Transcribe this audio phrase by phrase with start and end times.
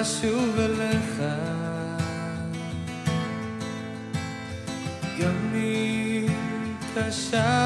[0.00, 1.22] לשוב אליך.
[5.20, 6.26] גם אם
[6.94, 7.57] קשה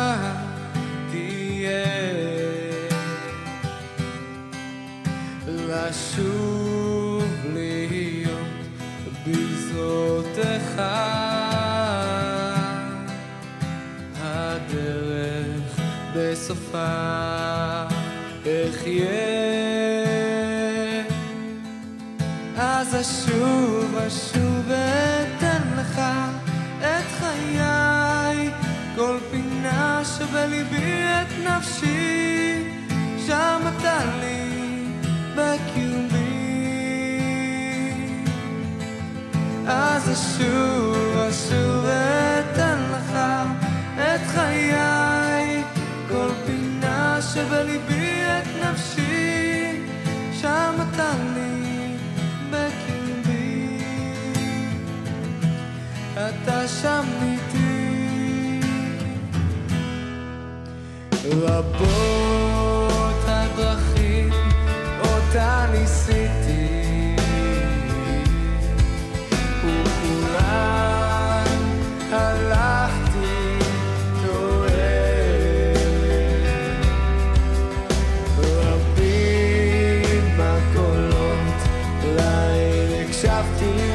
[83.43, 83.92] have to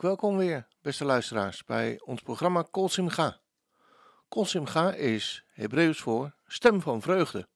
[0.00, 3.40] Welkom weer, beste luisteraars, bij ons programma Kol Simcha.
[4.28, 7.48] Kol Simcha is Hebreeuws voor stem van vreugde.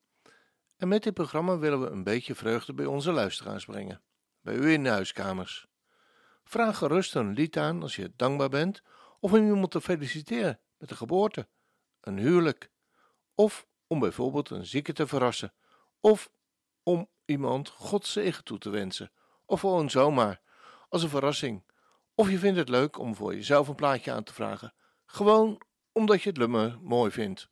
[0.77, 4.03] En met dit programma willen we een beetje vreugde bij onze luisteraars brengen,
[4.41, 5.67] bij u in de huiskamers.
[6.45, 8.83] Vraag gerust een lied aan als je dankbaar bent,
[9.21, 11.49] of om iemand te feliciteren met de geboorte,
[12.01, 12.71] een huwelijk,
[13.35, 15.55] of om bijvoorbeeld een zieke te verrassen,
[16.01, 16.31] of
[16.83, 19.13] om iemand Gods zegen toe te wensen,
[19.45, 20.41] of gewoon zomaar,
[20.89, 21.69] als een verrassing.
[22.21, 24.75] Of je vindt het leuk om voor jezelf een plaatje aan te vragen,
[25.07, 25.63] gewoon
[25.93, 27.49] omdat je het nummer mooi vindt.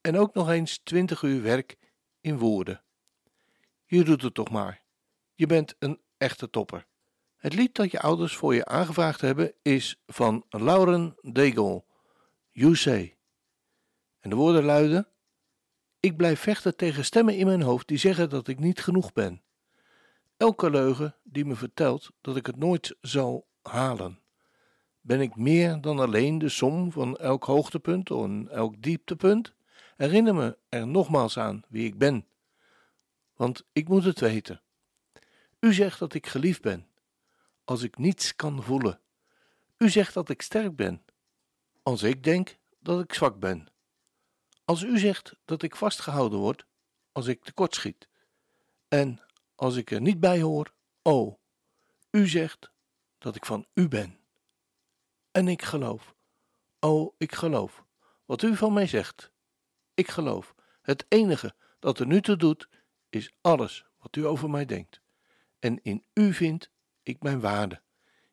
[0.00, 1.76] en ook nog eens 20 uur werk
[2.20, 2.82] in woorden.
[3.84, 4.82] Je doet het toch maar.
[5.34, 6.86] Je bent een echte topper.
[7.36, 11.84] Het lied dat je ouders voor je aangevraagd hebben is van Lauren Daigle,
[12.50, 13.16] You Say.
[14.20, 15.08] En de woorden luiden:
[16.00, 19.42] Ik blijf vechten tegen stemmen in mijn hoofd die zeggen dat ik niet genoeg ben.
[20.36, 24.18] Elke leugen die me vertelt dat ik het nooit zal halen.
[25.00, 29.54] Ben ik meer dan alleen de som van elk hoogtepunt en elk dieptepunt?
[29.96, 32.26] Herinner me er nogmaals aan wie ik ben.
[33.36, 34.63] Want ik moet het weten.
[35.64, 36.86] U zegt dat ik geliefd ben,
[37.64, 39.00] als ik niets kan voelen.
[39.78, 41.04] U zegt dat ik sterk ben,
[41.82, 43.66] als ik denk dat ik zwak ben.
[44.64, 46.66] Als u zegt dat ik vastgehouden word,
[47.12, 48.08] als ik tekortschiet.
[48.88, 49.20] En
[49.54, 51.38] als ik er niet bij hoor, o,
[52.10, 52.70] u zegt
[53.18, 54.18] dat ik van u ben.
[55.30, 56.14] En ik geloof,
[56.80, 57.84] o, ik geloof,
[58.24, 59.30] wat u van mij zegt.
[59.94, 62.68] Ik geloof, het enige dat er nu toe doet,
[63.10, 65.02] is alles wat u over mij denkt.
[65.64, 66.70] En in u vind
[67.02, 67.80] ik mijn waarde.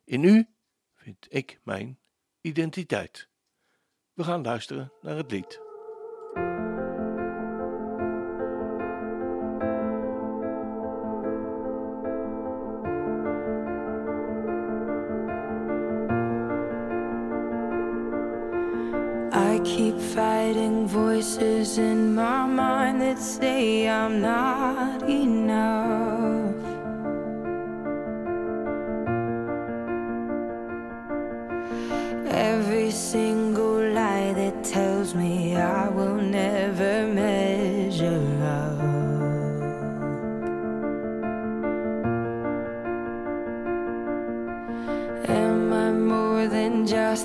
[0.04, 0.46] In u
[0.94, 1.98] vind ik mijn
[2.40, 3.28] identiteit.
[4.12, 5.60] We gaan luisteren naar het lied.
[19.34, 26.01] I keep fighting voices in my mind that say I'm not enough.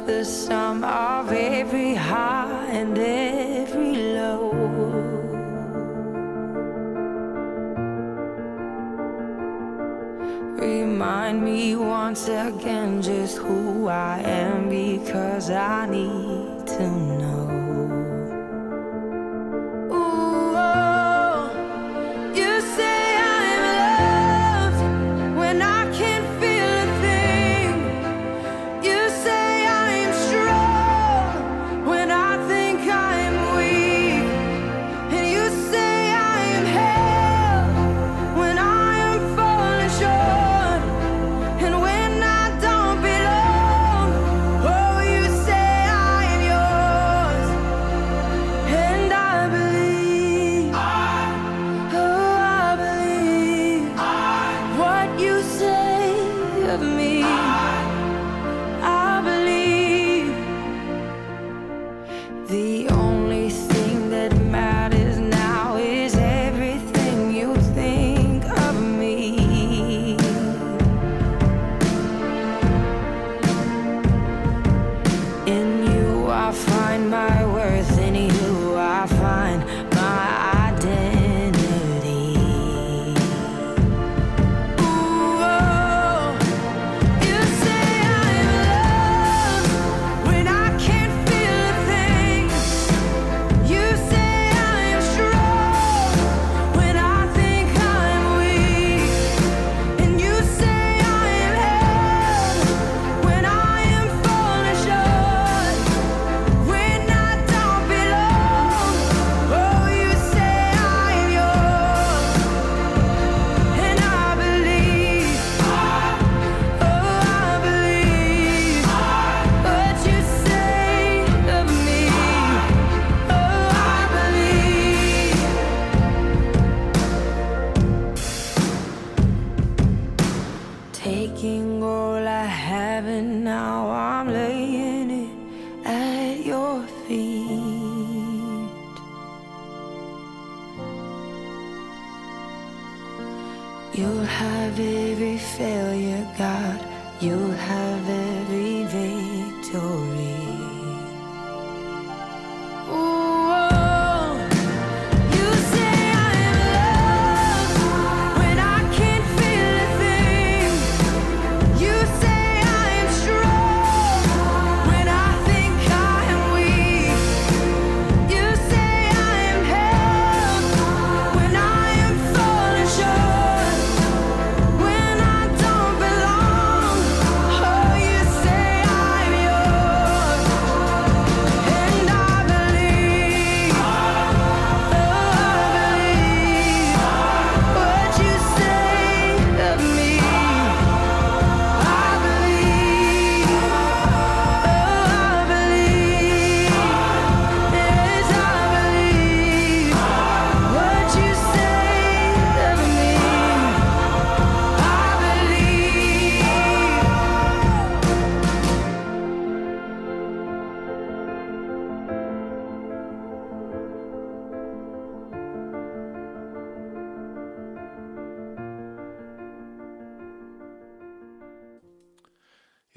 [0.08, 4.52] The sum of every high and every low?
[10.58, 16.07] Remind me once again just who I am because I need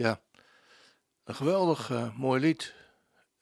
[0.00, 0.20] Ja,
[1.24, 2.74] een geweldig eh, mooi lied.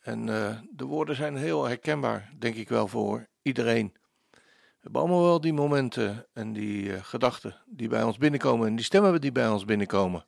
[0.00, 3.96] En eh, de woorden zijn heel herkenbaar, denk ik wel, voor iedereen.
[4.30, 8.76] We hebben allemaal wel die momenten en die eh, gedachten die bij ons binnenkomen en
[8.76, 10.26] die stemmen die bij ons binnenkomen.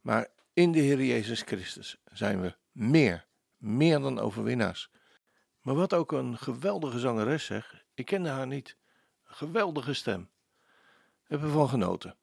[0.00, 4.90] Maar in de Heer Jezus Christus zijn we meer, meer dan overwinnaars.
[5.60, 8.76] Maar wat ook een geweldige zangeres zegt, ik kende haar niet.
[9.24, 10.30] Geweldige stem.
[11.22, 12.16] Hebben we van genoten.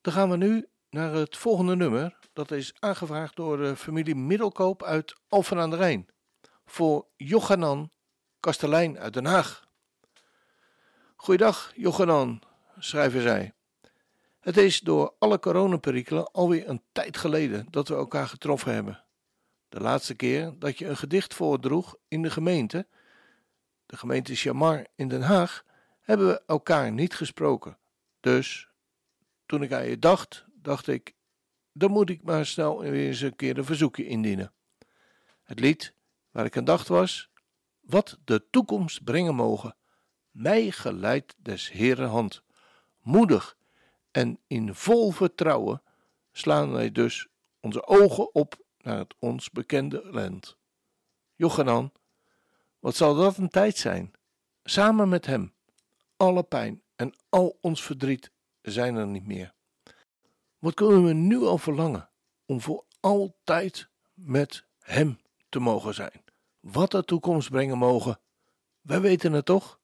[0.00, 2.18] Dan gaan we nu naar het volgende nummer.
[2.32, 6.08] Dat is aangevraagd door de familie Middelkoop uit Alphen aan de Rijn.
[6.64, 7.90] Voor Jochanan
[8.40, 9.68] Kastelein uit Den Haag.
[11.16, 12.42] Goeiedag, Jochanan,
[12.78, 13.52] schrijven zij.
[14.40, 19.04] Het is door alle coronaperikelen alweer een tijd geleden dat we elkaar getroffen hebben.
[19.68, 22.86] De laatste keer dat je een gedicht voordroeg in de gemeente,
[23.86, 25.64] de gemeente Chamar in Den Haag,
[26.00, 27.78] hebben we elkaar niet gesproken.
[28.20, 28.68] Dus
[29.46, 31.14] toen ik aan je dacht, dacht ik,
[31.72, 34.52] dan moet ik maar snel weer eens een keer een verzoekje indienen.
[35.42, 35.94] Het lied
[36.30, 37.30] waar ik aan dacht was,
[37.80, 39.76] wat de toekomst brengen mogen,
[40.30, 42.42] mij geleid des Heeren hand.
[43.00, 43.56] Moedig
[44.10, 45.82] en in vol vertrouwen
[46.32, 47.28] slaan wij dus
[47.60, 50.56] onze ogen op naar het ons bekende land.
[51.34, 51.92] Jochanan,
[52.78, 54.12] wat zal dat een tijd zijn?
[54.64, 55.54] Samen met hem,
[56.16, 58.30] alle pijn en al ons verdriet
[58.62, 59.54] zijn er niet meer.
[60.60, 62.10] Wat kunnen we nu al verlangen
[62.46, 66.24] om voor altijd met hem te mogen zijn?
[66.60, 68.20] Wat de toekomst brengen mogen,
[68.80, 69.80] wij weten het toch?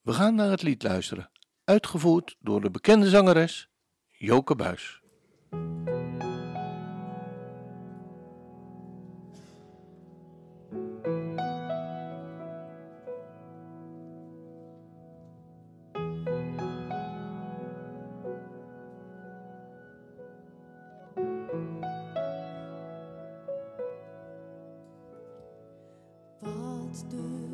[0.00, 1.30] We gaan naar het lied luisteren,
[1.64, 3.68] uitgevoerd door de bekende zangeres
[4.10, 5.02] Joke Buis.
[27.10, 27.53] Wat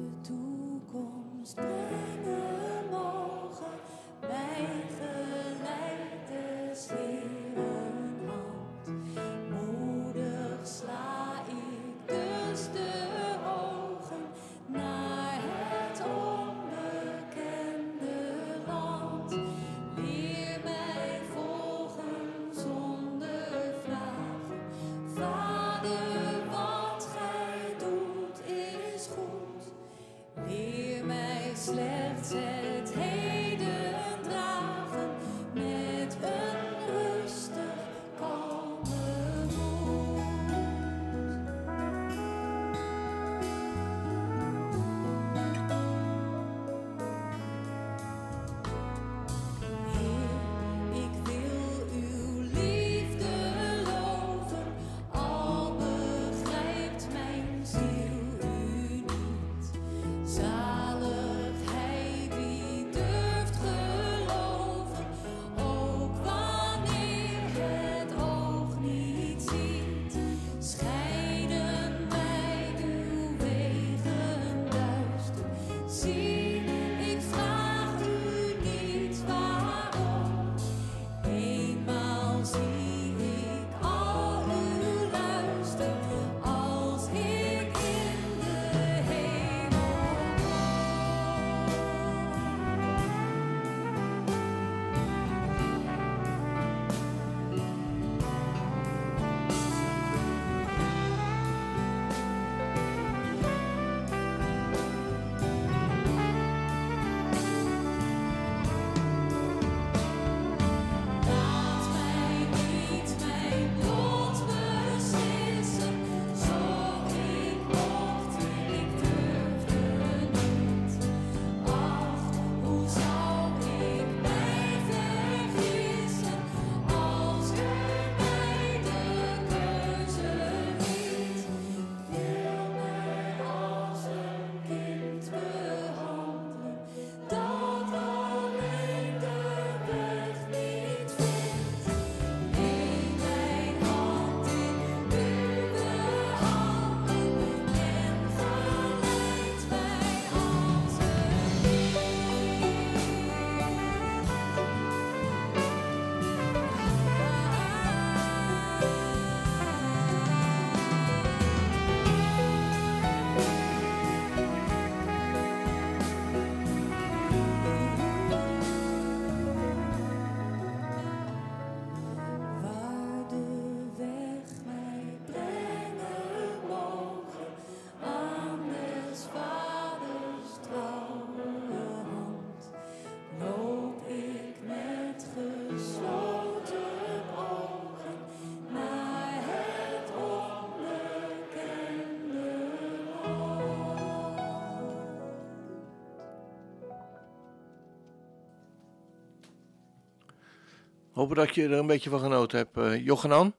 [201.21, 203.55] Hopen dat je er een beetje van genoten hebt, uh, Jochenan.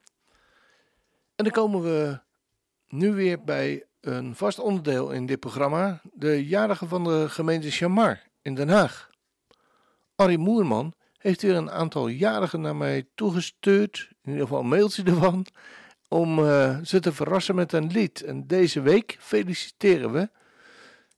[1.36, 2.20] En dan komen we
[2.88, 6.02] nu weer bij een vast onderdeel in dit programma.
[6.14, 9.10] De jarige van de gemeente Chamar in Den Haag.
[10.16, 14.08] Arie Moerman heeft weer een aantal jarigen naar mij toegestuurd.
[14.24, 15.46] In ieder geval een mailtje ervan.
[16.08, 18.24] Om uh, ze te verrassen met een lied.
[18.24, 20.30] En deze week feliciteren we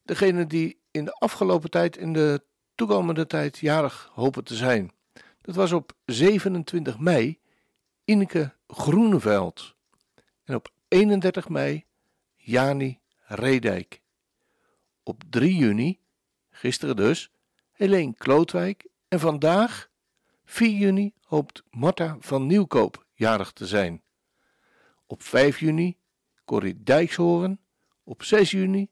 [0.03, 2.43] degene die in de afgelopen tijd, in de
[2.75, 4.91] toekomende tijd, jarig hopen te zijn.
[5.43, 7.39] Dat was op 27 mei
[8.03, 9.75] Ineke Groeneveld.
[10.43, 11.85] En op 31 mei
[12.35, 14.01] Jani Redijk.
[15.03, 15.99] Op 3 juni,
[16.49, 17.31] gisteren dus,
[17.71, 18.87] Helene Klootwijk.
[19.07, 19.89] En vandaag,
[20.45, 24.01] 4 juni, hoopt Marta van Nieuwkoop jarig te zijn.
[25.05, 25.97] Op 5 juni
[26.45, 27.59] Corrie Dijkshoorn.
[28.03, 28.89] Op 6 juni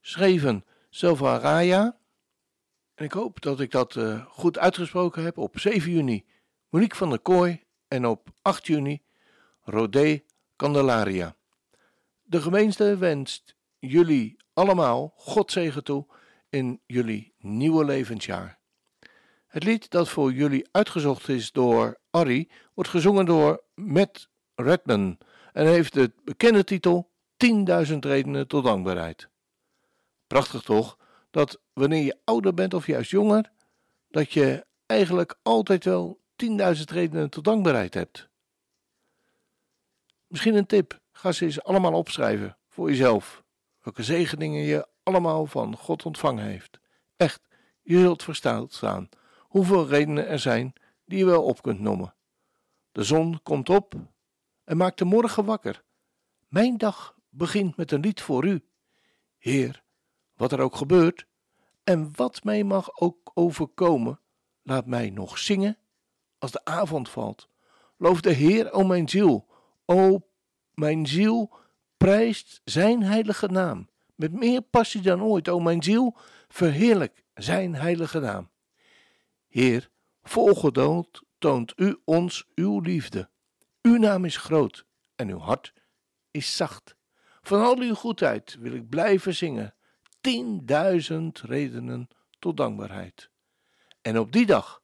[0.00, 2.00] schreven Selva Raya.
[3.02, 5.38] En ik hoop dat ik dat uh, goed uitgesproken heb.
[5.38, 6.24] Op 7 juni
[6.68, 7.62] Monique van der Kooi.
[7.88, 9.02] En op 8 juni
[9.62, 10.22] Rodé
[10.56, 11.36] Candelaria.
[12.22, 16.06] De gemeente wenst jullie allemaal Godzegen toe
[16.48, 18.58] in jullie nieuwe levensjaar.
[19.46, 25.18] Het lied dat voor jullie uitgezocht is door Arrie wordt gezongen door Matt Redman
[25.52, 27.10] en heeft de bekende titel
[27.86, 29.28] 10.000 redenen tot dankbaarheid.
[30.26, 30.98] Prachtig toch,
[31.32, 33.52] dat wanneer je ouder bent of juist jonger,
[34.08, 38.28] dat je eigenlijk altijd wel 10.000 redenen tot dankbaarheid hebt.
[40.26, 43.44] Misschien een tip, ga ze eens allemaal opschrijven voor jezelf,
[43.80, 46.80] welke zegeningen je allemaal van God ontvangen heeft.
[47.16, 47.42] Echt,
[47.82, 50.72] je zult verstaan staan hoeveel redenen er zijn
[51.04, 52.14] die je wel op kunt noemen.
[52.92, 53.94] De zon komt op
[54.64, 55.84] en maakt de morgen wakker.
[56.48, 58.64] Mijn dag begint met een lied voor u.
[59.38, 59.82] Heer,
[60.42, 61.26] wat er ook gebeurt
[61.84, 64.20] en wat mij mag ook overkomen,
[64.62, 65.78] laat mij nog zingen
[66.38, 67.48] als de avond valt.
[67.96, 69.46] Loof de Heer, o mijn ziel,
[69.84, 70.26] o
[70.74, 71.54] mijn ziel,
[71.96, 73.88] prijst zijn heilige naam.
[74.14, 76.16] Met meer passie dan ooit, o mijn ziel,
[76.48, 78.50] verheerlijk zijn heilige naam.
[79.48, 79.90] Heer,
[80.22, 83.28] vol geduld toont u ons uw liefde.
[83.82, 84.84] Uw naam is groot
[85.16, 85.72] en uw hart
[86.30, 86.96] is zacht.
[87.42, 89.74] Van al uw goedheid wil ik blijven zingen.
[90.22, 92.08] Tienduizend redenen
[92.38, 93.30] tot dankbaarheid.
[94.02, 94.82] En op die dag,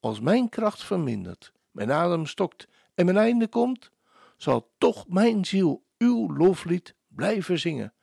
[0.00, 3.90] als mijn kracht vermindert, mijn adem stokt en mijn einde komt,
[4.36, 7.94] zal toch mijn ziel uw loflied blijven zingen.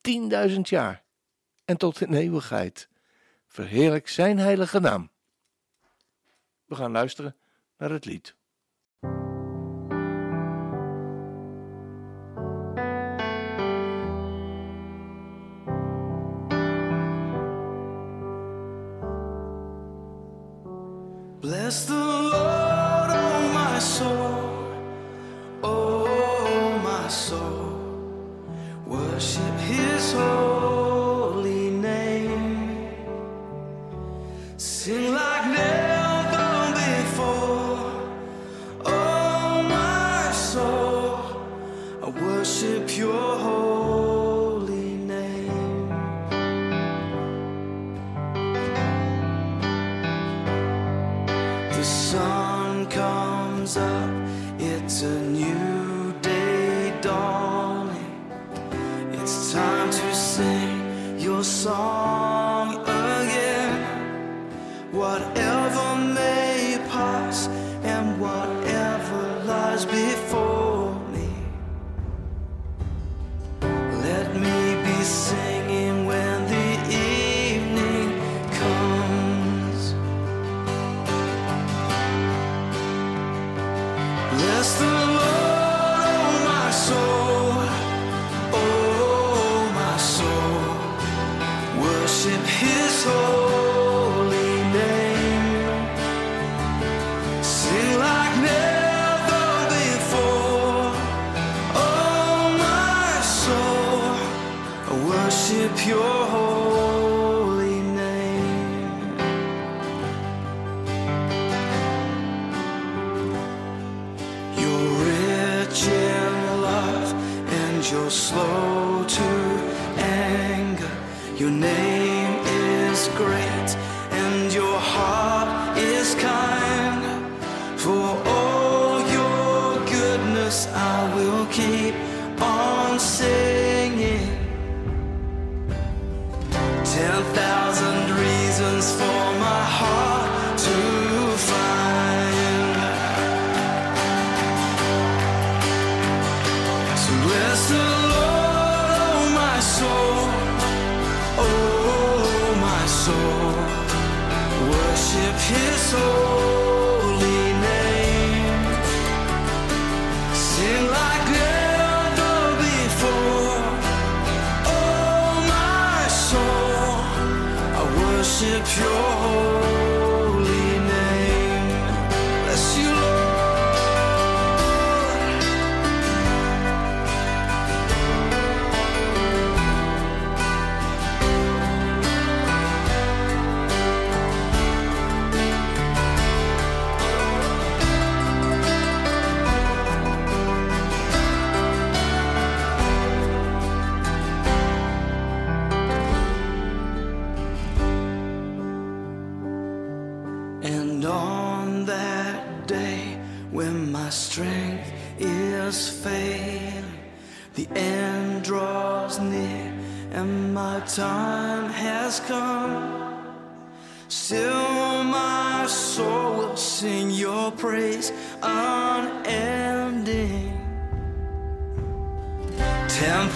[0.00, 1.04] Tienduizend jaar
[1.64, 2.88] en tot in eeuwigheid.
[3.46, 5.10] Verheerlijk zijn heilige naam.
[6.64, 7.36] We gaan luisteren
[7.76, 8.36] naar het lied.
[69.86, 70.51] Before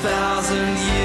[0.07, 0.96] thousand years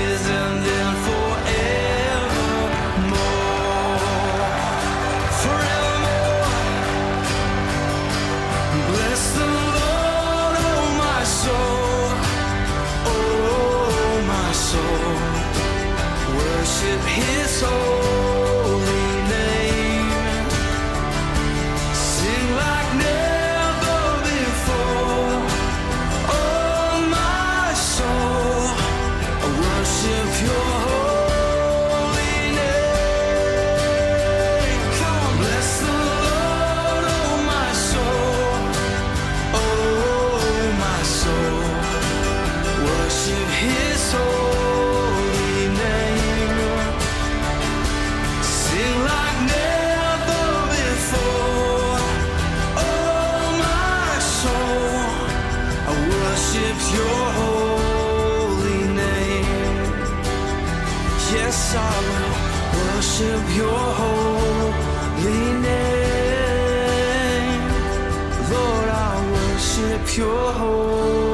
[69.99, 71.30] pure hope.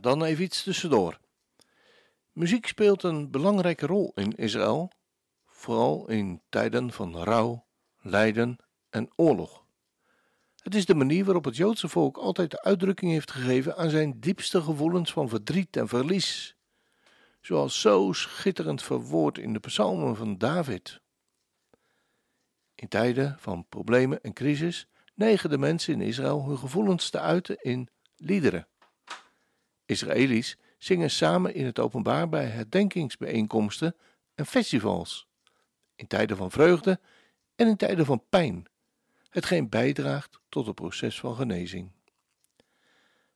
[0.00, 1.18] Dan even iets tussendoor.
[2.32, 4.92] Muziek speelt een belangrijke rol in Israël,
[5.46, 7.66] vooral in tijden van rouw,
[8.00, 8.56] lijden
[8.90, 9.64] en oorlog.
[10.62, 14.20] Het is de manier waarop het Joodse volk altijd de uitdrukking heeft gegeven aan zijn
[14.20, 16.56] diepste gevoelens van verdriet en verlies,
[17.40, 21.00] zoals zo schitterend verwoord in de psalmen van David.
[22.74, 27.56] In tijden van problemen en crisis neigen de mensen in Israël hun gevoelens te uiten
[27.62, 28.68] in liederen.
[29.88, 33.96] Israëli's zingen samen in het openbaar bij herdenkingsbijeenkomsten
[34.34, 35.28] en festivals,
[35.94, 37.00] in tijden van vreugde
[37.56, 38.66] en in tijden van pijn,
[39.30, 41.90] hetgeen bijdraagt tot het proces van genezing.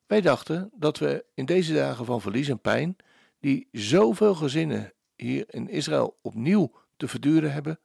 [0.06, 2.96] Wij dachten dat we in deze dagen van verlies en pijn,
[3.40, 7.80] die zoveel gezinnen hier in Israël opnieuw te verduren hebben,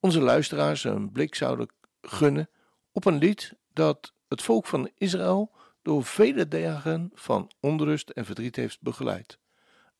[0.00, 1.68] onze luisteraars een blik zouden
[2.00, 2.48] gunnen
[2.92, 5.50] op een lied dat het volk van Israël
[5.86, 9.38] door vele dagen van onrust en verdriet heeft begeleid.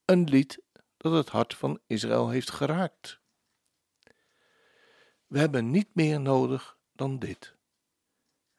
[0.04, 0.62] Een lied
[0.96, 3.20] dat het hart van Israël heeft geraakt.
[5.26, 7.54] We hebben niet meer nodig dan dit.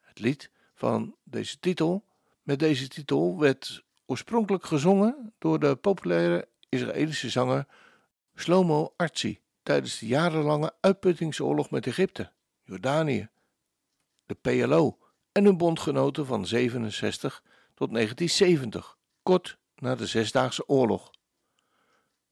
[0.00, 2.06] Het lied van deze titel,
[2.42, 7.66] met deze titel, werd oorspronkelijk gezongen door de populaire Israëlische zanger
[8.36, 13.28] Shlomo Artzi tijdens de jarenlange uitputtingsoorlog met Egypte, Jordanië,
[14.26, 14.98] de PLO
[15.32, 17.42] en hun bondgenoten van 67
[17.74, 21.10] tot 1970, kort na de Zesdaagse Oorlog.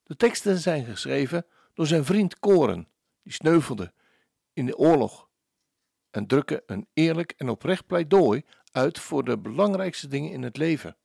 [0.02, 2.88] De teksten zijn geschreven door zijn vriend Koren,
[3.22, 3.92] die sneuvelde
[4.52, 5.28] in de oorlog,
[6.10, 10.96] en drukken een eerlijk en oprecht pleidooi uit voor de belangrijkste dingen in het leven.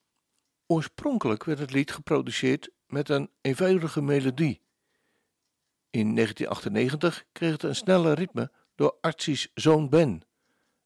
[0.67, 4.61] Oorspronkelijk werd het lied geproduceerd met een eenvoudige melodie.
[5.89, 10.21] In 1998 kreeg het een snelle ritme door Artie's zoon Ben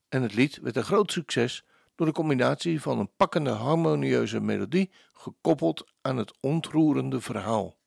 [0.10, 1.64] En het lied werd een groot succes
[1.96, 7.78] door de combinatie van een pakkende harmonieuze melodie gekoppeld aan het ontroerende verhaal.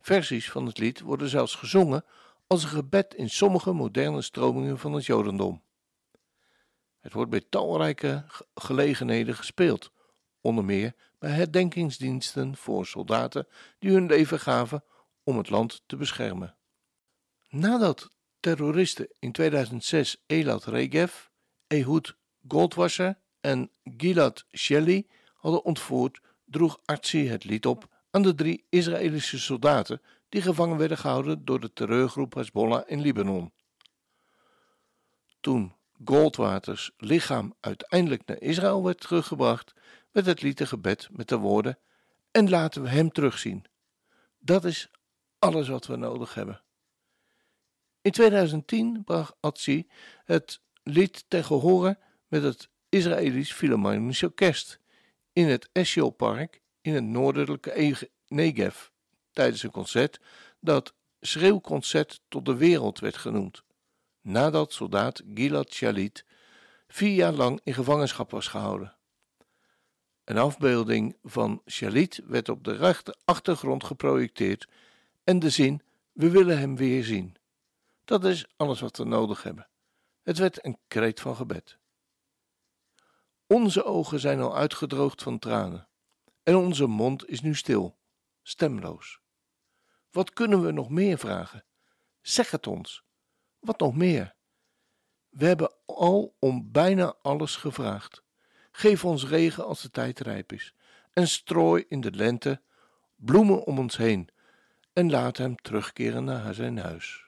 [0.00, 2.04] Versies van het lied worden zelfs gezongen
[2.46, 5.62] als een gebed in sommige moderne stromingen van het Jodendom.
[7.00, 9.92] Het wordt bij talrijke ge- gelegenheden gespeeld,
[10.40, 13.48] onder meer bij herdenkingsdiensten voor soldaten
[13.78, 14.84] die hun leven gaven
[15.22, 16.56] om het land te beschermen.
[17.48, 21.14] Nadat terroristen in 2006 Elad Regev,
[21.66, 22.16] Ehud
[22.48, 29.38] Goldwasser en Gilad Shelley hadden ontvoerd, droeg Artsi het lied op aan de drie Israëlische
[29.38, 33.52] soldaten die gevangen werden gehouden door de terreurgroep Hezbollah in Libanon.
[35.40, 39.74] Toen Goldwaters lichaam uiteindelijk naar Israël werd teruggebracht,
[40.10, 41.78] werd het lied gebed met de woorden:
[42.30, 43.64] En laten we hem terugzien.
[44.38, 44.90] Dat is
[45.38, 46.62] alles wat we nodig hebben.
[48.06, 49.86] In 2010 bracht Atzi
[50.24, 54.80] het lied ten gehore met het Israëlisch Philharmonisch Orkest
[55.32, 58.88] in het Eshel Park in het noordelijke Ege- Negev
[59.32, 60.20] tijdens een concert
[60.60, 63.62] dat Schreeuwconcert tot de wereld werd genoemd,
[64.20, 66.24] nadat soldaat Gilad Shalit
[66.88, 68.96] vier jaar lang in gevangenschap was gehouden.
[70.24, 74.68] Een afbeelding van Shalit werd op de rechte achtergrond geprojecteerd
[75.24, 77.36] en de zin: We willen hem weer zien.
[78.06, 79.68] Dat is alles wat we nodig hebben.
[80.22, 81.78] Het werd een kreet van gebed.
[83.46, 85.88] Onze ogen zijn al uitgedroogd van tranen
[86.42, 87.98] en onze mond is nu stil,
[88.42, 89.20] stemloos.
[90.10, 91.64] Wat kunnen we nog meer vragen?
[92.20, 93.04] Zeg het ons.
[93.58, 94.34] Wat nog meer?
[95.28, 98.22] We hebben al om bijna alles gevraagd.
[98.70, 100.74] Geef ons regen als de tijd rijp is,
[101.12, 102.62] en strooi in de lente
[103.16, 104.28] bloemen om ons heen,
[104.92, 107.25] en laat hem terugkeren naar zijn huis.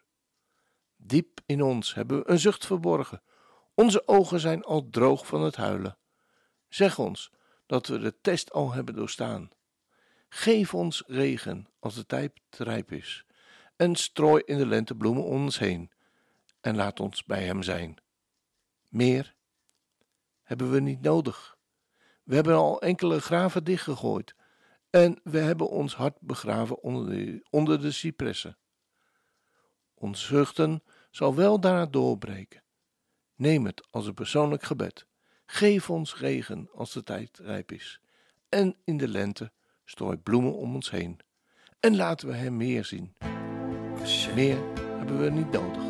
[1.00, 3.22] Diep in ons hebben we een zucht verborgen.
[3.74, 5.98] Onze ogen zijn al droog van het huilen.
[6.68, 7.32] Zeg ons
[7.66, 9.50] dat we de test al hebben doorstaan.
[10.28, 13.24] Geef ons regen als de tijd rijp is,
[13.76, 15.90] en strooi in de lente bloemen om ons heen,
[16.60, 17.96] en laat ons bij hem zijn.
[18.88, 19.34] Meer
[20.42, 21.56] hebben we niet nodig.
[22.22, 24.34] We hebben al enkele graven dichtgegooid,
[24.90, 28.58] en we hebben ons hart begraven onder de, onder de cipressen.
[29.98, 32.62] Ons zuchten zal wel daarna doorbreken.
[33.34, 35.06] Neem het als een persoonlijk gebed.
[35.46, 38.00] Geef ons regen als de tijd rijp is.
[38.48, 39.52] En in de lente
[39.84, 41.20] strooi bloemen om ons heen.
[41.80, 43.14] En laten we hem meer zien.
[44.34, 45.87] Meer hebben we niet nodig.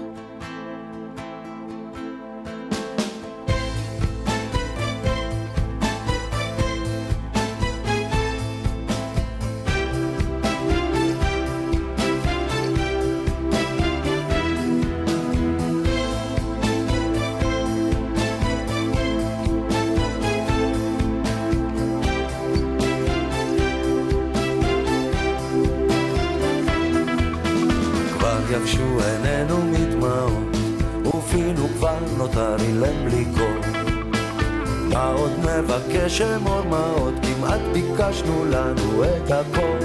[35.59, 39.79] נבקש אמור מה עוד, כמעט ביקשנו לנו את הכל.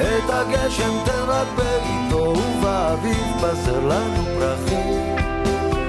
[0.00, 5.16] את הגשם תן רק בעיתו, ובאביב בשר לנו פרחים.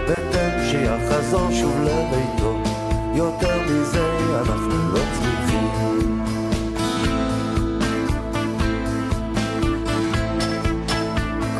[0.08, 2.58] ותן שיחזור שוב לביתו,
[3.15, 4.08] יותר מזה
[4.39, 6.23] אנחנו לא צריכים.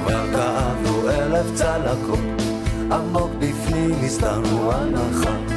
[0.04, 2.42] כבר כאבנו אלף צלקות,
[2.92, 5.53] עמוק בפנים הסתרנו הנחה.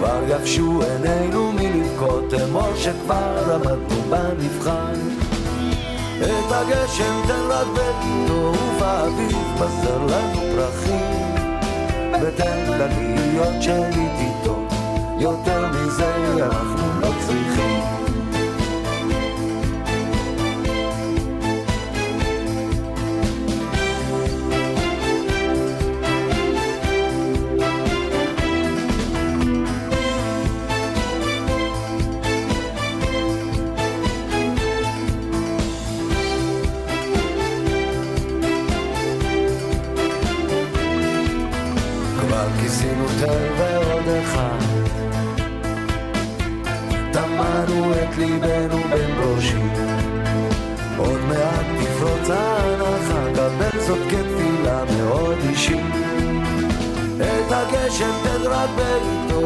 [0.00, 5.00] כבר יבשו עינינו מלבכות, אמור שכבר עמדנו במבחן.
[6.22, 11.34] את הגשם תן רק בקיתו, ובאביב בשר לנו פרחים.
[12.22, 14.56] ותן לה להיות שנית איתו,
[15.18, 17.69] יותר מזה אנחנו לא צריכים.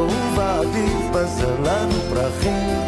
[0.00, 2.78] ובאביב בזר לנו פרחים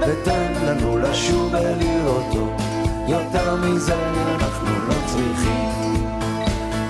[0.00, 2.48] ותן לנו לשוב ולראותו
[3.08, 6.06] יותר מזה אנחנו לא צריכים.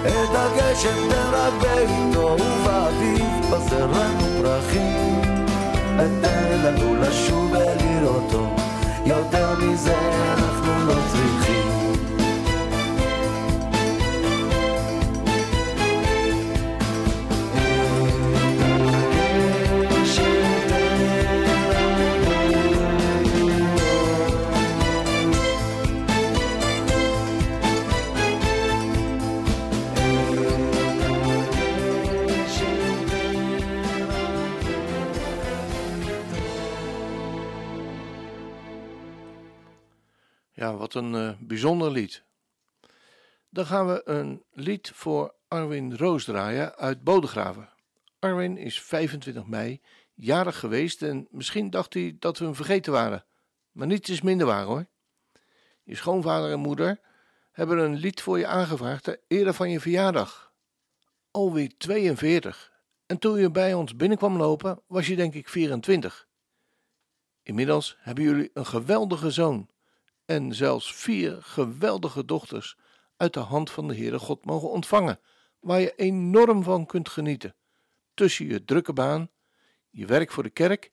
[0.03, 5.21] את הגשם תן רק בעיתו ובאביב פזר לנו פרחים
[5.99, 8.47] ותן לנו לשוב ולראותו
[9.07, 9.97] יותר מזה
[10.39, 11.66] אנחנו לא צריכים
[40.67, 42.25] Ja, wat een eh, bijzonder lied.
[43.49, 47.73] Dan gaan we een lied voor Arwin Roos draaien uit Bodegraven.
[48.19, 49.81] Arwin is 25 mei
[50.15, 53.25] jarig geweest en misschien dacht hij dat we hem vergeten waren.
[53.73, 54.87] Maar niets is minder waar hoor.
[55.83, 57.01] Je schoonvader en moeder
[57.53, 60.53] hebben een lied voor je aangevraagd ter ere van je verjaardag.
[61.31, 62.73] Alweer 42.
[63.07, 66.29] En toen je bij ons binnenkwam lopen, was je denk ik 24.
[67.43, 69.75] Inmiddels hebben jullie een geweldige zoon
[70.27, 72.77] en zelfs vier geweldige dochters
[73.17, 75.21] uit de hand van de Heere God mogen ontvangen,
[75.61, 77.55] waar je enorm van kunt genieten.
[78.15, 79.31] Tussen je drukke baan,
[79.91, 80.91] je werk voor de kerk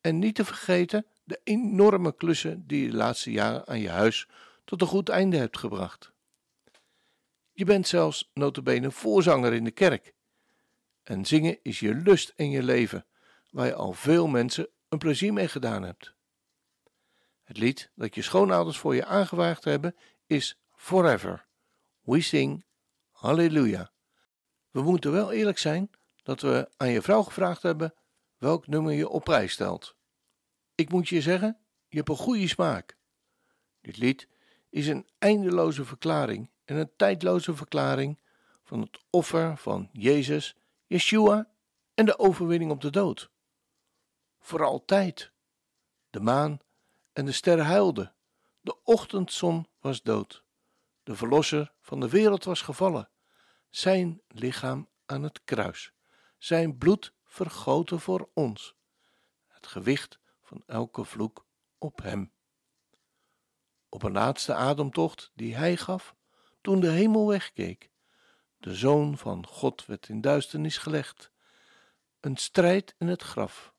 [0.00, 4.28] en niet te vergeten de enorme klussen die je de laatste jaren aan je huis
[4.64, 6.12] tot een goed einde hebt gebracht.
[7.52, 10.14] Je bent zelfs notabene voorzanger in de kerk.
[11.02, 13.06] En zingen is je lust en je leven,
[13.50, 16.14] waar je al veel mensen een plezier mee gedaan hebt.
[17.52, 21.46] Het lied dat je schoonouders voor je aangevraagd hebben is Forever.
[22.00, 22.64] We sing
[23.10, 23.92] Halleluja.
[24.70, 25.90] We moeten wel eerlijk zijn
[26.22, 27.94] dat we aan je vrouw gevraagd hebben
[28.36, 29.96] welk nummer je op prijs stelt.
[30.74, 32.96] Ik moet je zeggen, je hebt een goede smaak.
[33.80, 34.28] Dit lied
[34.70, 38.20] is een eindeloze verklaring en een tijdloze verklaring
[38.62, 41.52] van het offer van Jezus, Yeshua
[41.94, 43.30] en de overwinning op de dood.
[44.38, 45.32] Voor altijd.
[46.10, 46.60] De maan
[47.12, 48.14] en de sterren huilden.
[48.60, 50.44] De ochtendzon was dood.
[51.02, 53.10] De verlosser van de wereld was gevallen.
[53.70, 55.92] Zijn lichaam aan het kruis.
[56.38, 58.74] Zijn bloed vergoten voor ons.
[59.46, 61.46] Het gewicht van elke vloek
[61.78, 62.32] op hem.
[63.88, 66.14] Op een laatste ademtocht die hij gaf,
[66.60, 67.90] toen de hemel wegkeek.
[68.58, 71.30] De zoon van God werd in duisternis gelegd.
[72.20, 73.74] Een strijd in het graf.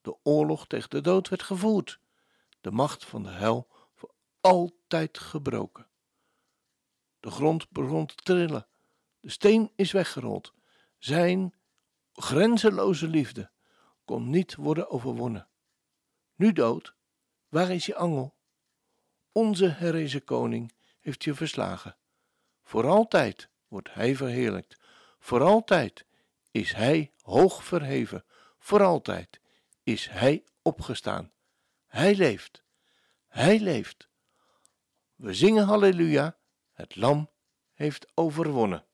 [0.00, 2.00] De oorlog tegen de dood werd gevoerd
[2.62, 5.86] de macht van de hel voor altijd gebroken.
[7.20, 8.66] De grond begon te trillen,
[9.20, 10.52] de steen is weggerold.
[10.98, 11.54] Zijn
[12.12, 13.50] grenzeloze liefde
[14.04, 15.48] kon niet worden overwonnen.
[16.34, 16.94] Nu dood,
[17.48, 18.34] waar is je angel?
[19.32, 21.96] Onze herrezen koning heeft je verslagen.
[22.62, 24.80] Voor altijd wordt hij verheerlijkt.
[25.18, 26.06] Voor altijd
[26.50, 28.24] is hij hoog verheven.
[28.58, 29.40] Voor altijd
[29.82, 31.32] is hij opgestaan.
[31.92, 32.62] Hij leeft.
[33.28, 34.08] Hij leeft.
[35.14, 36.38] We zingen halleluja.
[36.72, 37.30] Het lam
[37.72, 38.84] heeft overwonnen.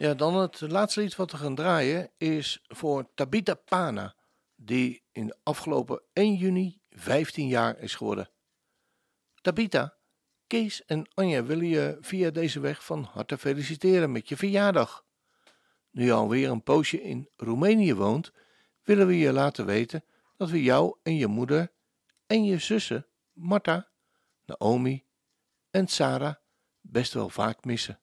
[0.00, 4.14] Ja, dan het laatste lied wat we gaan draaien is voor Tabita Pana,
[4.56, 8.30] die in de afgelopen 1 juni 15 jaar is geworden.
[9.40, 9.96] Tabita,
[10.46, 15.04] Kees en Anja willen je via deze weg van harte feliciteren met je verjaardag.
[15.90, 18.32] Nu je alweer een poosje in Roemenië woont,
[18.82, 20.04] willen we je laten weten
[20.36, 21.72] dat we jou en je moeder
[22.26, 23.88] en je zussen Marta,
[24.44, 25.04] Naomi
[25.70, 26.34] en Sarah
[26.80, 28.00] best wel vaak missen.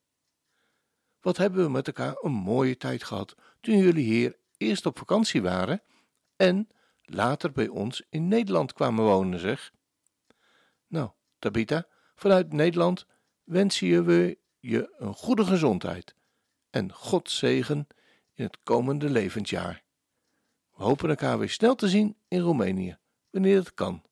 [1.22, 5.42] Wat hebben we met elkaar een mooie tijd gehad toen jullie hier eerst op vakantie
[5.42, 5.82] waren
[6.36, 6.70] en
[7.02, 9.72] later bij ons in Nederland kwamen wonen, zeg.
[10.88, 11.10] Nou,
[11.40, 13.06] Tabita, vanuit Nederland
[13.44, 16.16] wensen we je een goede gezondheid
[16.70, 17.88] en God zegen
[18.34, 19.84] in het komende levensjaar.
[20.76, 22.98] We hopen elkaar weer snel te zien in Roemenië,
[23.30, 24.04] wanneer het kan.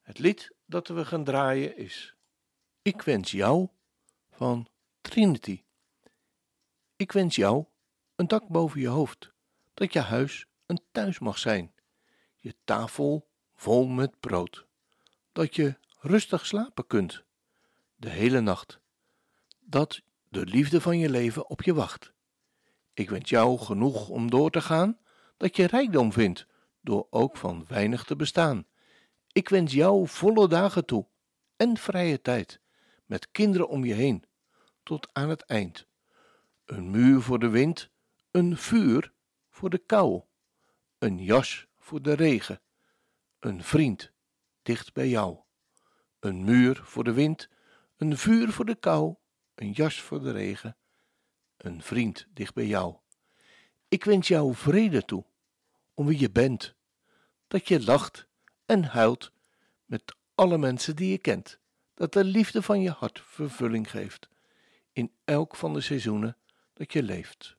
[0.00, 2.14] Het lied dat we gaan draaien is
[2.82, 3.68] Ik wens jou
[4.30, 4.68] van
[5.00, 5.62] Trinity.
[7.00, 7.64] Ik wens jou
[8.16, 9.30] een dak boven je hoofd,
[9.74, 11.72] dat je huis een thuis mag zijn,
[12.36, 14.66] je tafel vol met brood,
[15.32, 17.22] dat je rustig slapen kunt,
[17.96, 18.80] de hele nacht,
[19.60, 22.12] dat de liefde van je leven op je wacht.
[22.94, 24.98] Ik wens jou genoeg om door te gaan,
[25.36, 26.46] dat je rijkdom vindt,
[26.80, 28.66] door ook van weinig te bestaan.
[29.32, 31.06] Ik wens jou volle dagen toe
[31.56, 32.60] en vrije tijd,
[33.06, 34.24] met kinderen om je heen,
[34.82, 35.88] tot aan het eind.
[36.70, 37.90] Een muur voor de wind,
[38.30, 39.12] een vuur
[39.48, 40.22] voor de kou,
[40.98, 42.60] een jas voor de regen,
[43.38, 44.12] een vriend
[44.62, 45.38] dicht bij jou.
[46.20, 47.48] Een muur voor de wind,
[47.96, 49.14] een vuur voor de kou,
[49.54, 50.76] een jas voor de regen,
[51.56, 52.96] een vriend dicht bij jou.
[53.88, 55.24] Ik wens jou vrede toe,
[55.94, 56.74] om wie je bent,
[57.46, 58.26] dat je lacht
[58.66, 59.32] en huilt
[59.84, 61.58] met alle mensen die je kent,
[61.94, 64.28] dat de liefde van je hart vervulling geeft
[64.92, 66.34] in elk van de seizoenen
[66.80, 67.56] dat je leeft.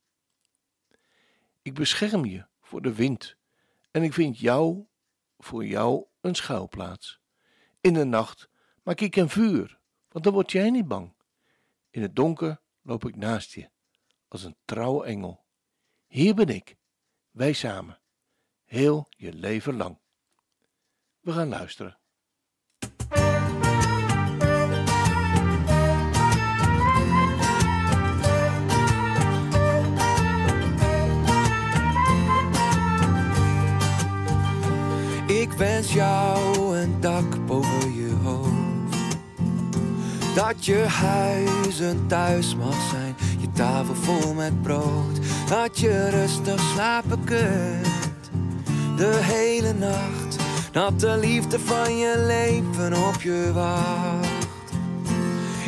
[1.61, 3.37] Ik bescherm je voor de wind
[3.91, 4.85] en ik vind jou
[5.37, 7.19] voor jou een schuilplaats.
[7.81, 8.49] In de nacht
[8.83, 11.15] maak ik een vuur, want dan word jij niet bang.
[11.89, 13.69] In het donker loop ik naast je,
[14.27, 15.45] als een trouwe engel.
[16.07, 16.75] Hier ben ik,
[17.31, 18.01] wij samen,
[18.63, 19.99] heel je leven lang.
[21.19, 22.00] We gaan luisteren.
[40.51, 45.19] Dat je huis een thuis mag zijn, je tafel vol met brood.
[45.49, 48.31] Dat je rustig slapen kunt,
[48.97, 50.35] de hele nacht.
[50.71, 54.73] Dat de liefde van je leven op je wacht.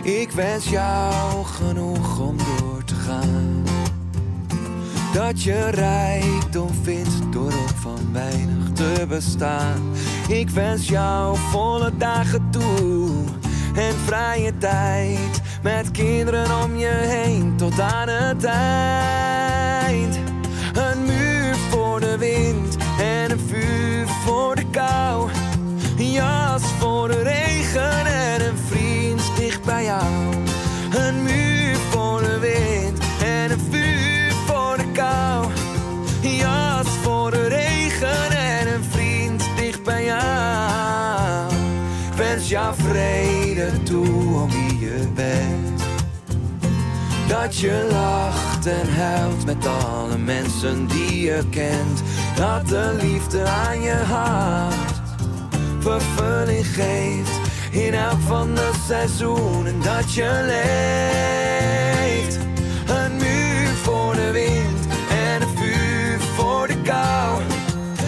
[0.03, 3.63] Ik wens jou genoeg om door te gaan.
[5.13, 9.81] Dat je rijkdom vindt door ook van weinig te bestaan.
[10.27, 13.32] Ik wens jou volle dagen toe
[13.75, 15.41] en vrije tijd.
[15.61, 20.19] Met kinderen om je heen tot aan het eind.
[20.73, 25.29] Een muur voor de wind en een vuur voor de kou.
[25.97, 30.32] Een jas voor de regen en een vriend dicht bij jou.
[42.77, 45.83] Vrede toe om wie je bent.
[47.27, 52.03] Dat je lacht en huilt met alle mensen die je kent.
[52.35, 54.93] Dat de liefde aan je hart
[55.83, 57.39] vervulling geeft.
[57.71, 62.39] In elk van de seizoenen dat je leeft.
[62.87, 67.41] Een muur voor de wind en een vuur voor de kou.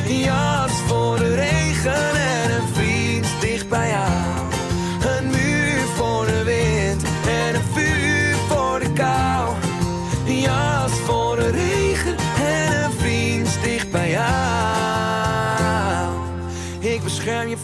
[0.07, 2.24] Een jas voor de regen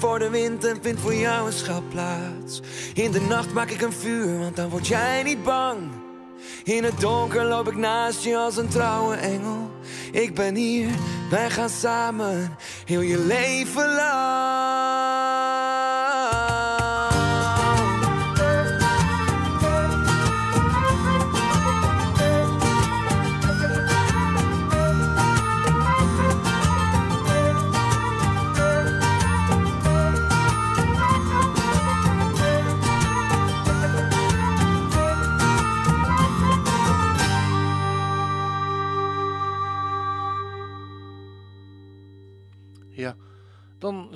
[0.01, 2.61] voor de wind en vind voor jou een schuilplaats.
[2.93, 5.77] In de nacht maak ik een vuur, want dan word jij niet bang.
[6.63, 9.69] In het donker loop ik naast je als een trouwe engel.
[10.11, 10.89] Ik ben hier,
[11.29, 15.21] wij gaan samen, heel je leven lang.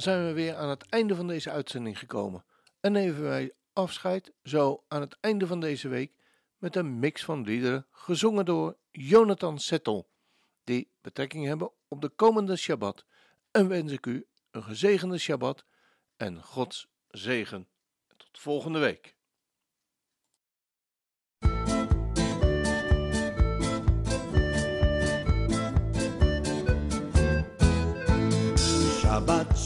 [0.05, 2.45] Zijn we weer aan het einde van deze uitzending gekomen.
[2.79, 6.13] En nemen wij afscheid zo aan het einde van deze week
[6.57, 10.09] met een mix van liederen gezongen door Jonathan Settel,
[10.63, 13.05] die betrekking hebben op de komende Shabbat.
[13.51, 15.65] En wens ik u een gezegende Shabbat
[16.17, 17.67] en Gods zegen.
[18.17, 19.14] Tot volgende week.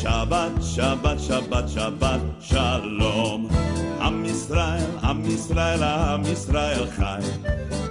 [0.00, 3.50] Shabbat, Shabbat, Shabbat, Shabbat, Shalom.
[4.00, 7.20] Am Yisrael, Am Yisrael, Am Yisrael Chai.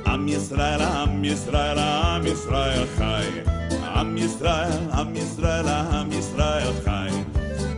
[0.08, 3.28] Am Yisrael, Am Yisrael, Am Yisrael Chai.
[3.94, 7.12] Am Yisrael, Am Yisrael, Am Yisrael Chai.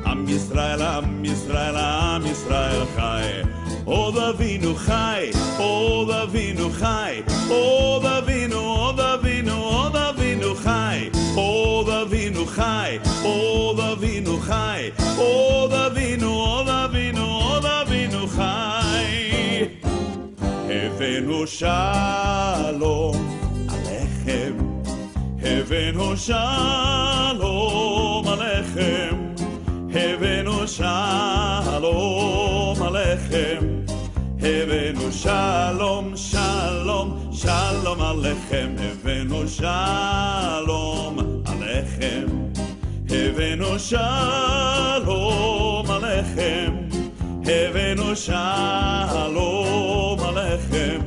[0.05, 3.43] Am Yisrael, Am Yisrael, Am Yisrael Chai.
[3.86, 9.30] O Davinu Chai, O Davinu Chai, O Davinu, O Davinu,
[10.64, 19.66] חי, עוד אבינו חי, עוד אבינו חי, עוד אבינו, עוד אבינו, עוד אבינו חי.
[20.70, 23.39] הבאנו שלום
[23.70, 24.53] עליכם,
[25.41, 29.16] הבאנו שלום עליכם,
[29.93, 33.57] הבאנו שלום עליכם,
[34.41, 37.20] הבאנו שלום, שלום.
[37.41, 42.25] שלום עליכם, הבאנו שלום עליכם,
[43.09, 46.75] הבאנו שלום עליכם,
[47.45, 50.99] הבאנו שלום עליכם,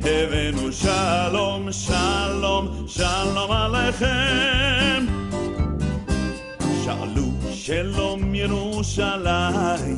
[0.00, 5.06] הבאנו שלום, שלום, שלום עליכם.
[6.84, 9.96] שאלו שלום ירושלים,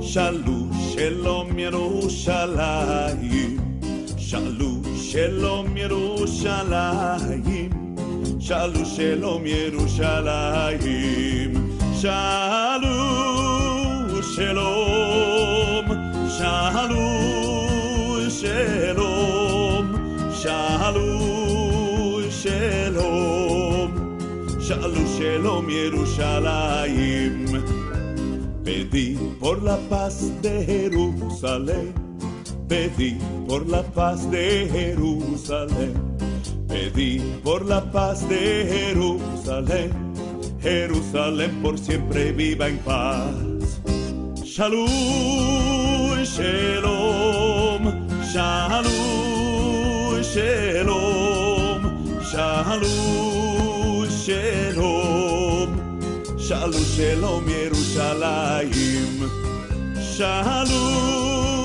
[0.00, 3.67] שאלו שלום ירושלים.
[4.27, 7.69] שאלו שלום ירושלים,
[8.39, 10.87] שאלו שלום ירושלים,
[11.93, 12.89] שאלו
[14.35, 15.85] שלום,
[16.37, 17.09] שאלו
[18.29, 19.85] שלום,
[20.41, 23.33] שאלו שלום.
[24.63, 27.45] שאלו שלום ירושלים.
[28.63, 31.93] Pedí por la paz de Jerusalén,
[32.68, 35.94] Pedí por la paz de Jerusalén,
[36.68, 39.90] pedí por la paz de Jerusalén,
[40.60, 43.34] Jerusalén por siempre viva en paz.
[44.44, 44.88] Shalom,
[46.24, 47.82] shalom,
[48.32, 48.92] shalom,
[50.22, 50.92] shalom,
[52.20, 52.88] shalom,
[56.38, 57.46] shalom, shalom,
[57.94, 59.48] shalom.
[60.18, 61.57] Shalom,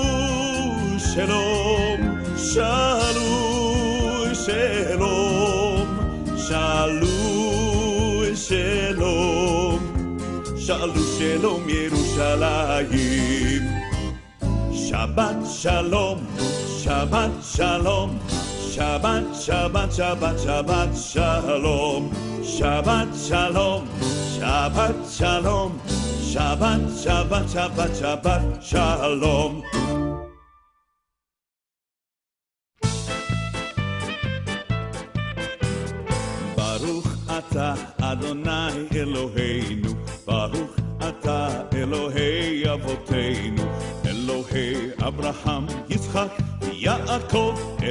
[1.14, 2.02] shalom,
[2.36, 5.88] shalom, shalom,
[6.36, 7.86] shalom,
[8.36, 9.80] shalom,
[10.58, 13.64] shalom, shalom, Yerushalayim.
[14.74, 16.20] Shabbat shalom,
[16.82, 18.10] Shabbat shalom,
[18.74, 22.04] Shabbat, Shabbat, Shabbat, Shabbat shalom,
[22.42, 23.82] Shabbat shalom,
[24.34, 25.72] Shabbat shalom,
[26.34, 29.83] Shabbat, Shabbat, Shabbat, Shabbat shalom.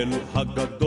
[0.03, 0.82] and hug a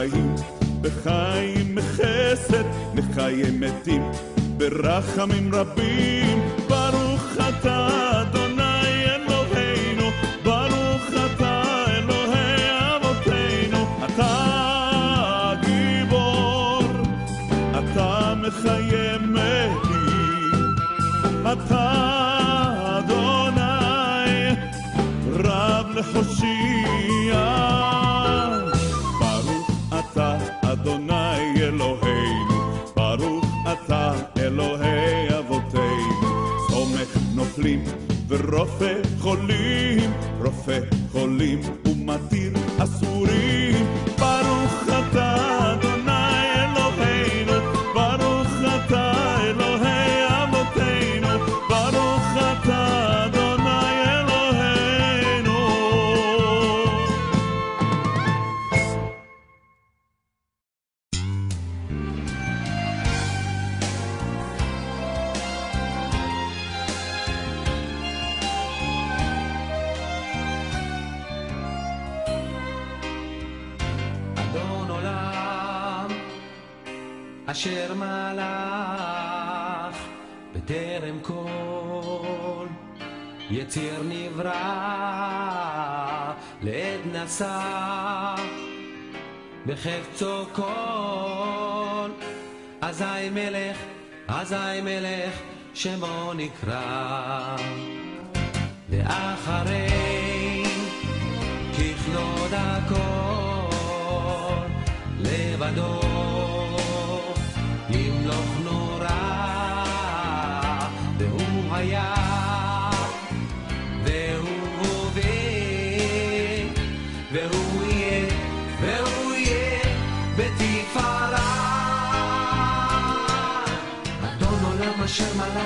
[0.00, 0.34] חיים
[0.80, 4.02] בחיים מחסד, נחיי מתים
[4.56, 6.29] ברחמים רבים,
[38.52, 40.10] רופא חולים
[89.80, 92.10] בחפצו כל,
[92.80, 93.76] אזי מלך,
[94.28, 95.34] אזי מלך,
[95.74, 97.56] שמו נקרא.
[98.90, 99.86] ואחרי
[101.72, 102.96] ככלות הכל
[105.20, 105.99] לבדו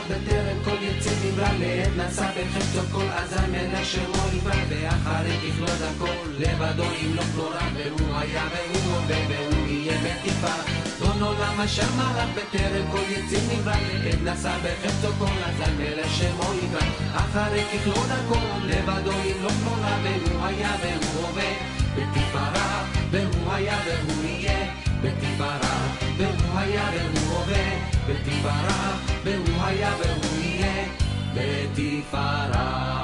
[0.09, 6.29] בטרם כל יצא נברא לעת נשא בחפצו כל אזי מלך שמו נברא ואחרי ככלות הכל
[6.39, 10.85] לבדו ימלוך נורא והוא היה והוא הווה והוא יהיה בתפארה
[11.15, 16.53] אדון עולם אשר מלך בטרם כל יצא נברא לעת נשא בחפצו כל אזי מלך שמו
[16.53, 16.81] נברא.
[17.15, 21.53] אחרי ככלות הכל לבדו ימלוך נורא והוא היה והוא הווה
[21.97, 25.87] בתפארה והוא היה והוא יהיה בתפארה
[26.17, 27.65] והוא היה והוא הווה.
[28.09, 30.85] בתפארה והוא היה והוא יהיה.
[31.35, 32.95] בתפארה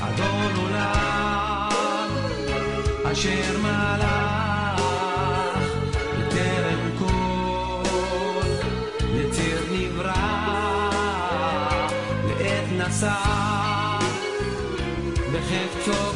[0.00, 2.08] אדון עולם
[3.12, 4.82] אשר מלך
[6.18, 8.46] בטרם כל
[9.14, 10.12] יציר נברא.
[12.28, 13.14] לעת נשא
[15.32, 16.07] בחפצו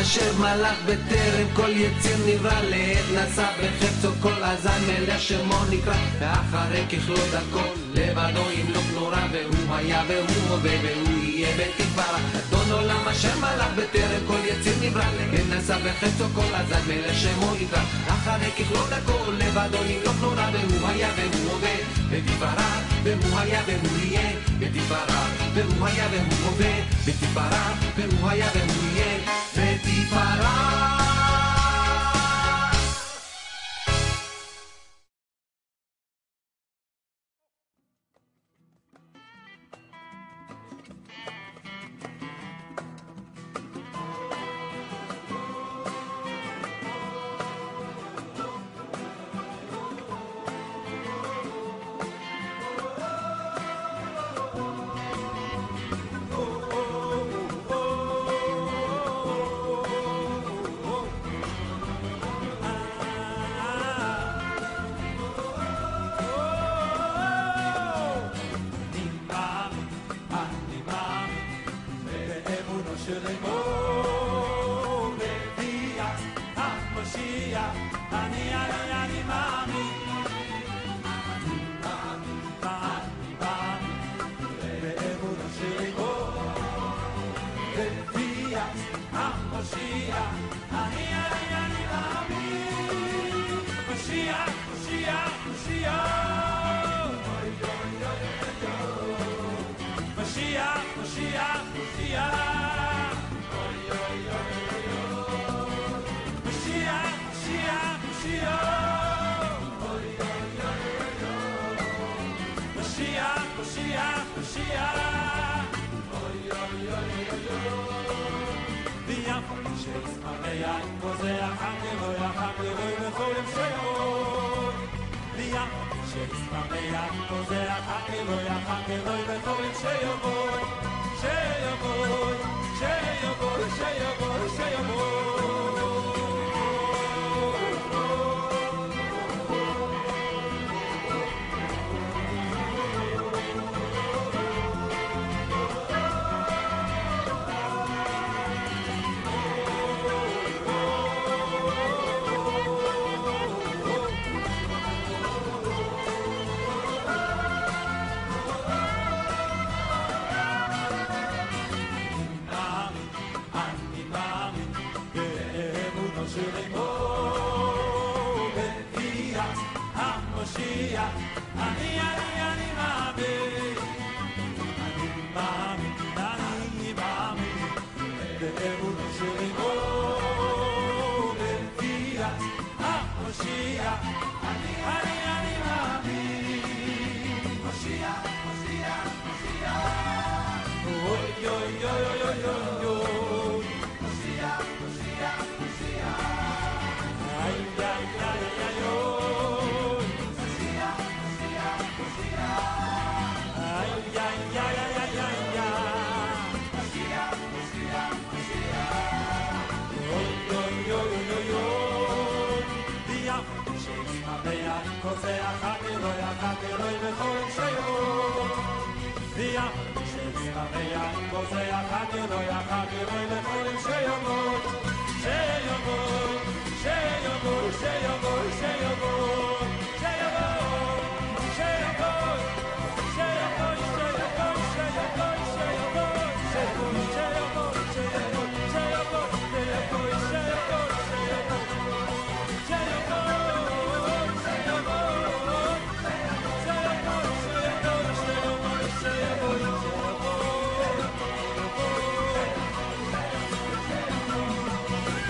[0.00, 5.94] אשר מלך בטרם כל יציר נברא לעת נשא בחפצו כל אזי מלך שמו נקרא.
[6.18, 13.08] ואחרי ככלות הכל לבדו ימלוך נורא והוא היה והוא הווה והוא יהיה בתפארה אדון עולם
[13.08, 17.82] אשר מלך בטרם כל יציר נברא לעת נשא בחפצו כל אזי מלך שמו נקרא.
[18.08, 21.74] אחרי ככלות הכל לבדו ימלוך נורא והוא היה והוא הווה
[22.10, 26.72] בתפארה והוא היה והוא יהיה בתפארה והוא היה והוא הווה
[27.06, 30.99] בתפארה והוא היה והוא יהיה Φέτη παρά.